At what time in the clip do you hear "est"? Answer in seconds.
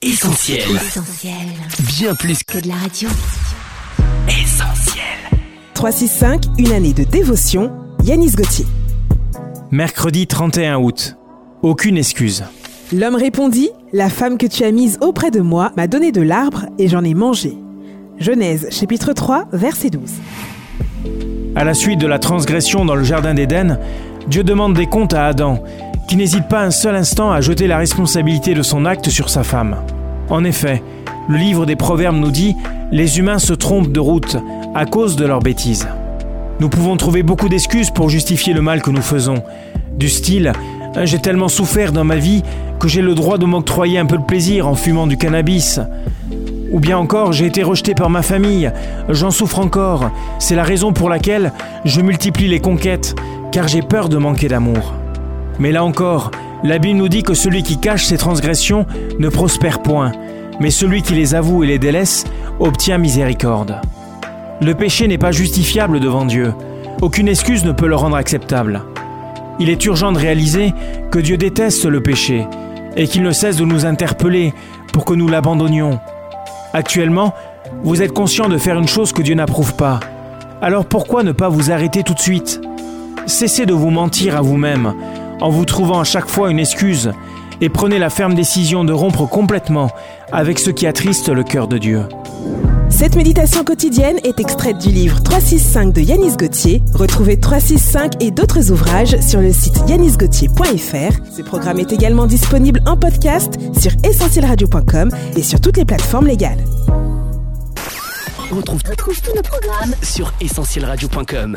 69.70-69.84, 94.24-94.40, 101.78-101.92